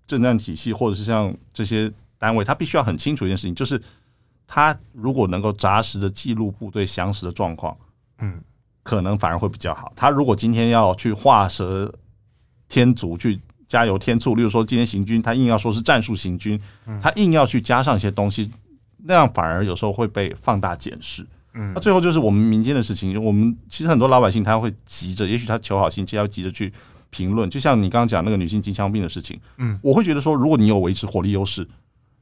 [0.06, 3.82] 政战体系，或者是像这些单位，他必须要很清楚一件事情，就是
[4.46, 7.78] 他如果能够扎实的记录部队详实的状况，
[8.20, 8.42] 嗯，
[8.84, 9.92] 可能反而会比较好。
[9.96, 11.94] 他如果今天要去画蛇
[12.68, 13.40] 添足去。
[13.68, 16.60] 加油添醋，例如说今天行军，他硬要说是战术行军，
[17.02, 18.52] 他硬要去加上一些东西，
[19.06, 21.26] 那样反而有时候会被放大检视。
[21.54, 26.70] 嗯，那最后就是我们民间的事情，我们其实很多老百姓他会急着，也许他求好心切，要急着去
[27.12, 27.48] 评论。
[27.48, 31.68] 就像你刚刚讲那个女性机枪兵的事情，嗯，我会觉得说，如果你有维持火力优势，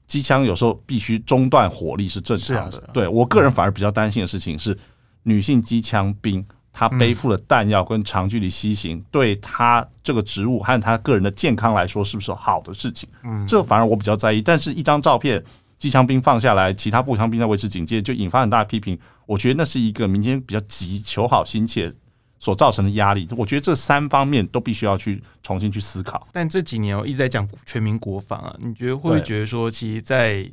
[0.05, 2.89] 机枪有时候必须中断火力是正常的。
[2.91, 4.77] 对我个人反而比较担心的事情是，
[5.23, 6.45] 女性机枪兵。
[6.71, 13.09] 她背负的弹药跟长距离西行，对她这个职务和她个人的健康来说，是不是好的事情？
[13.23, 14.39] 嗯，这反而我比较在意。
[14.39, 15.43] 但是，一张照片，
[15.79, 18.97] 机枪兵放下来，其他步枪兵在维持警戒，就引发很大的批评。
[19.25, 21.91] 我觉得那是一个民间比较急、求好心切
[22.39, 23.27] 所造成的压力。
[23.37, 26.27] 我觉得这三方面都必须要去重新去思考。
[26.33, 30.49] 但这几年我一直在讲全民国防啊，你觉得会不会觉得说，其实，在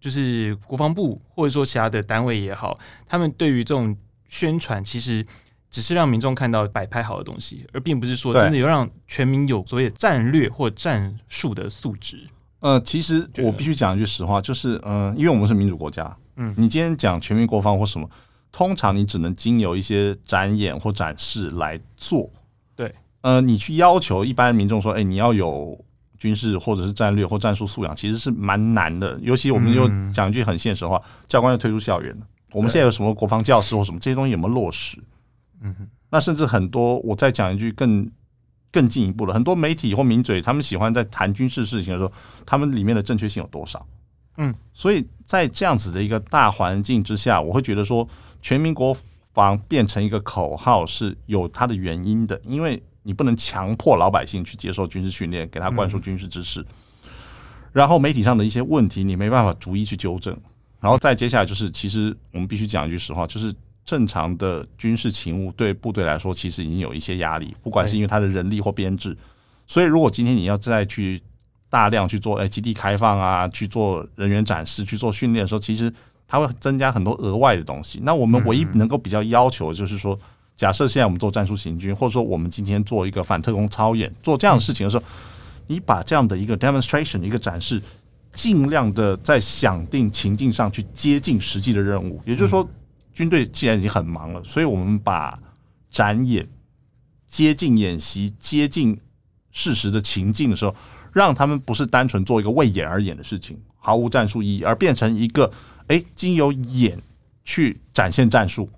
[0.00, 3.94] 就是国防部或者说其他的单位也好，他们对于这种。
[4.32, 5.26] 宣传其实
[5.72, 12.28] 只是让民众看到摆拍好的东西，而并不是说真的有让全民有所谓战略或战术的素质。
[12.60, 18.08] 呃，其实我必须讲一句实话，就是呃，因为我们是民主国家，嗯，你今天讲全民国防或什么，
[18.52, 22.30] 通常你只能经由一些展演或展示来做。
[22.74, 25.78] 对，呃，你去要求一般民众说，哎，你要有
[26.18, 29.18] 军事或者是战略或战术素养，其实是蛮难的。
[29.22, 32.16] 尤其我们又讲一句很现实的话，教官要退出校园。
[32.52, 34.98] 我们现在有什么国防教师或什么这些东西有没有落实？
[35.62, 38.10] 嗯哼，那甚至很多，我再讲一句更
[38.72, 42.12] 更进一步的，很多媒体或名嘴，他们喜欢在谈军事事情的时候，
[42.44, 43.86] 他们里面的正确性有多少？
[44.36, 48.08] 嗯，所以在这样子的一个大环境之下，我会觉得说，
[48.40, 48.96] 全民国
[49.32, 56.64] 防变成一个口号是有它的原因的，因为你不能强迫老百姓去接受军事训练，给他灌输军事知识，
[57.72, 60.36] 然后媒体上的一些问题，你没办法逐一去纠正。
[60.80, 63.52] 然后再接下来就是，其实我们必须讲一句实话，就是
[63.84, 69.16] 正常的军事勤务对部队来说，其实已经有一些压力，不管是因为他的人力或编制。
[69.66, 71.22] 所以，如果今天你要再去
[71.68, 75.92] 大量去做诶基地开放啊，去做人员展示，去做训练的时候，其实
[76.30, 78.00] 它会增加很多额外的东西。
[78.04, 80.18] 那我们唯一能够比较要求的就是说，
[80.56, 85.04] 假设现在我们做战术行军，或者说我们今天做一个反特工操演，做这样的事情的时候，
[85.66, 87.82] 你把这样的一个 demonstration 一个展示。
[88.32, 92.64] 尽量的在想定情境上去接近实际的任务，也就是说，
[93.12, 95.36] 军队既然已经很忙了，所以我们把
[95.90, 96.48] 展演
[97.26, 98.96] 接近演习、接近
[99.50, 100.72] 事实的情境的时候，
[101.12, 105.50] 让他们不是单纯做一个为演而演的事情，毫无战术意义，而变成一个
[105.90, 107.00] 诶，经由演
[107.44, 108.68] 去展现战术，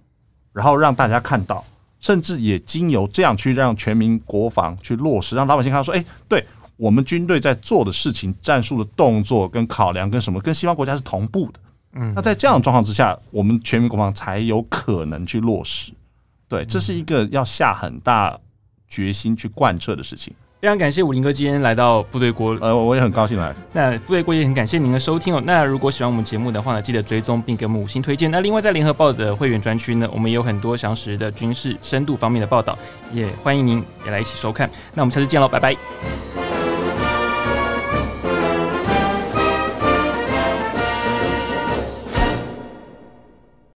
[0.52, 1.64] 然后让大家看到，
[2.00, 6.44] 甚至也经由这样去让全民国防去落实，让老百姓看到说，诶，对。
[6.78, 11.60] 我们军队在做的事情、战术的动作跟考量跟什么，跟西方国家是同步的。
[11.92, 15.92] 嗯，那在这样的状况之下，我们全民国防才有可能去落实。
[16.48, 18.36] 对，这是一个要下很大
[18.88, 20.34] 决心去贯彻的事情。
[20.62, 23.52] 非常感谢武林哥今天来到部队锅，呃，我也很高兴来。
[23.72, 25.42] 那部队锅也很感谢您的收听哦。
[25.44, 28.30] 那如果喜欢我们节目的话呢，记得追踪并给我们五星推荐。
[28.30, 32.78] 那另外在联合报的会员专区呢，我们也有很多详实的军事深度方面的报道，
[33.12, 34.70] 也欢迎您也来一起收看。
[34.94, 35.76] 那我们下次见喽，拜拜。